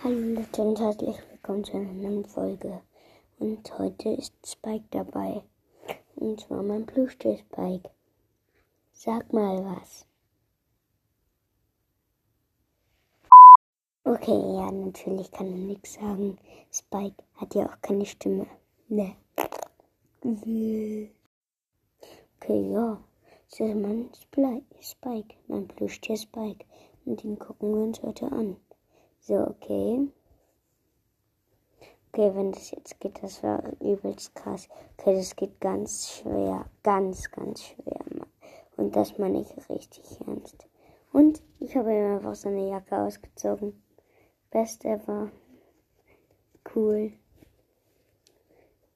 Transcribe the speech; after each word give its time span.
Hallo 0.00 0.16
Leute 0.16 0.62
und 0.62 0.78
herzlich 0.78 1.16
willkommen 1.28 1.64
zu 1.64 1.72
einer 1.72 1.92
neuen 1.92 2.24
Folge. 2.24 2.82
Und 3.40 3.78
heute 3.80 4.10
ist 4.10 4.32
Spike 4.46 4.84
dabei. 4.92 5.42
Und 6.14 6.40
zwar 6.40 6.62
mein 6.62 6.86
Plüschtier 6.86 7.36
Spike. 7.38 7.90
Sag 8.92 9.32
mal 9.32 9.64
was. 9.64 10.06
Okay, 14.04 14.38
ja, 14.54 14.70
natürlich 14.70 15.32
kann 15.32 15.48
er 15.48 15.58
nichts 15.58 15.94
sagen. 15.94 16.38
Spike 16.70 17.24
hat 17.34 17.56
ja 17.56 17.66
auch 17.66 17.80
keine 17.82 18.06
Stimme. 18.06 18.46
Ne. 18.86 19.16
Okay, 22.36 22.70
ja. 22.70 23.02
Das 23.50 23.58
ist 23.58 23.74
mein 23.74 24.10
Spike, 24.80 25.34
mein 25.48 25.66
Plüschtier 25.66 26.16
Spike. 26.16 26.64
Und 27.04 27.24
den 27.24 27.36
gucken 27.36 27.74
wir 27.74 27.82
uns 27.82 28.00
heute 28.00 28.30
an. 28.30 28.58
So, 29.20 29.34
okay. 29.34 30.08
Okay, 32.12 32.34
wenn 32.34 32.52
das 32.52 32.70
jetzt 32.70 32.98
geht, 33.00 33.22
das 33.22 33.42
war 33.42 33.62
übelst 33.80 34.34
krass. 34.34 34.68
Okay, 34.96 35.14
das 35.14 35.36
geht 35.36 35.60
ganz 35.60 36.10
schwer. 36.10 36.66
Ganz, 36.82 37.30
ganz 37.30 37.62
schwer. 37.62 38.00
Und 38.76 38.96
das 38.96 39.18
meine 39.18 39.42
ich 39.42 39.70
richtig 39.70 40.20
ernst. 40.26 40.66
Und 41.12 41.42
ich 41.60 41.76
habe 41.76 41.92
ihm 41.92 42.16
einfach 42.16 42.34
seine 42.34 42.68
Jacke 42.68 42.96
ausgezogen. 42.96 43.82
Best 44.50 44.84
ever. 44.84 45.30
Cool. 46.74 47.12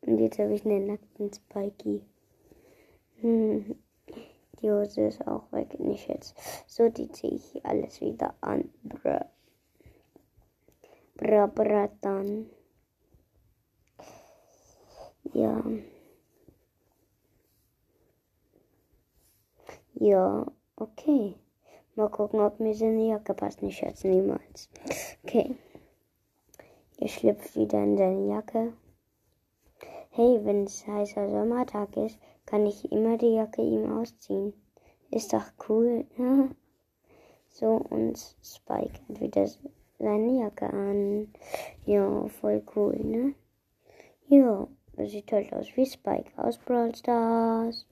Und 0.02 0.18
jetzt 0.18 0.38
habe 0.38 0.54
ich 0.54 0.64
einen 0.64 0.86
nackten 0.86 1.32
Spikey. 1.32 2.02
Hm. 3.20 3.76
Die 4.60 4.70
Hose 4.70 5.02
ist 5.02 5.26
auch 5.26 5.50
weg. 5.52 5.78
Nicht 5.80 6.08
jetzt. 6.08 6.36
So, 6.66 6.88
die 6.88 7.10
ziehe 7.10 7.34
ich 7.34 7.64
alles 7.64 8.00
wieder 8.00 8.34
an. 8.40 8.70
Bruh. 8.84 9.24
Brabratan. 11.22 12.50
Ja. 15.32 15.62
Ja, 19.94 20.46
okay. 20.74 21.36
Mal 21.94 22.08
gucken, 22.08 22.40
ob 22.40 22.58
mir 22.58 22.74
seine 22.74 23.08
Jacke 23.08 23.34
passt. 23.34 23.62
Nicht 23.62 23.82
jetzt 23.82 24.04
niemals. 24.04 24.68
Okay. 25.22 25.54
Ihr 26.98 27.08
schlüpft 27.08 27.54
wieder 27.54 27.82
in 27.84 27.96
seine 27.96 28.28
Jacke. 28.28 28.72
Hey, 30.10 30.40
wenn 30.42 30.64
es 30.64 30.86
heißer 30.86 31.30
Sommertag 31.30 31.96
ist, 31.96 32.18
kann 32.46 32.66
ich 32.66 32.90
immer 32.90 33.16
die 33.16 33.34
Jacke 33.34 33.62
ihm 33.62 33.92
ausziehen. 33.92 34.52
Ist 35.12 35.32
doch 35.32 35.46
cool. 35.68 36.04
so, 37.48 37.76
und 37.90 38.18
Spike 38.42 38.98
hat 39.08 39.20
wieder 39.20 39.46
seine 40.02 40.40
Jacke 40.40 40.68
an. 40.68 41.28
Ja, 41.86 42.26
voll 42.28 42.62
cool, 42.74 42.98
ne? 43.02 43.34
Ja, 44.26 44.66
sieht 45.06 45.32
halt 45.32 45.52
aus 45.52 45.68
wie 45.76 45.86
Spike 45.86 46.30
aus 46.36 46.58
Brawl 46.58 46.94
Stars. 46.94 47.86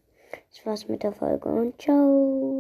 Das 0.51 0.67
war's 0.67 0.89
mit 0.89 1.03
der 1.03 1.13
Folge 1.13 1.49
und 1.49 1.81
ciao. 1.81 2.51